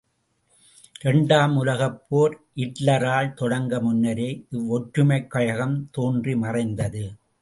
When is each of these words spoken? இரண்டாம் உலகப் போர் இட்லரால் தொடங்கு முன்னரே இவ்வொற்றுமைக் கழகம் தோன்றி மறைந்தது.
இரண்டாம் 1.01 1.57
உலகப் 1.57 2.05
போர் 2.09 2.39
இட்லரால் 2.55 3.29
தொடங்கு 3.35 3.81
முன்னரே 3.81 4.45
இவ்வொற்றுமைக் 4.51 5.27
கழகம் 5.27 5.89
தோன்றி 5.91 6.35
மறைந்தது. 6.35 7.05